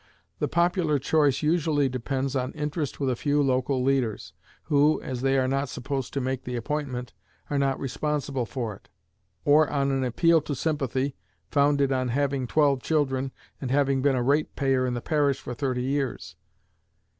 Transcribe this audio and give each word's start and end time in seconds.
The 0.39 0.47
popular 0.47 0.97
choice 0.97 1.43
usually 1.43 1.87
depends 1.87 2.35
on 2.35 2.53
interest 2.53 2.99
with 2.99 3.07
a 3.11 3.15
few 3.15 3.39
local 3.43 3.83
leaders, 3.83 4.33
who, 4.63 4.99
as 5.03 5.21
they 5.21 5.37
are 5.37 5.47
not 5.47 5.69
supposed 5.69 6.11
to 6.13 6.19
make 6.19 6.43
the 6.43 6.55
appointment, 6.55 7.13
are 7.51 7.59
not 7.59 7.79
responsible 7.79 8.47
for 8.47 8.75
it; 8.75 8.89
or 9.45 9.69
on 9.69 9.91
an 9.91 10.03
appeal 10.03 10.41
to 10.41 10.55
sympathy, 10.55 11.15
founded 11.51 11.91
on 11.91 12.07
having 12.07 12.47
twelve 12.47 12.81
children, 12.81 13.31
and 13.61 13.69
having 13.69 14.01
been 14.01 14.15
a 14.15 14.23
rate 14.23 14.55
payer 14.55 14.87
in 14.87 14.95
the 14.95 15.01
parish 15.01 15.39
for 15.39 15.53
thirty 15.53 15.83
years. 15.83 16.35